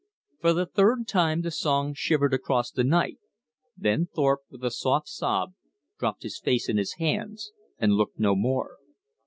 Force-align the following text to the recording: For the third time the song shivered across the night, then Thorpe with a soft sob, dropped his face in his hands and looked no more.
For 0.39 0.53
the 0.53 0.65
third 0.65 1.07
time 1.07 1.41
the 1.43 1.51
song 1.51 1.93
shivered 1.93 2.33
across 2.33 2.71
the 2.71 2.83
night, 2.83 3.19
then 3.77 4.07
Thorpe 4.07 4.41
with 4.49 4.63
a 4.63 4.71
soft 4.71 5.07
sob, 5.07 5.53
dropped 5.99 6.23
his 6.23 6.39
face 6.39 6.67
in 6.67 6.77
his 6.77 6.93
hands 6.93 7.51
and 7.77 7.93
looked 7.93 8.17
no 8.17 8.33
more. 8.35 8.77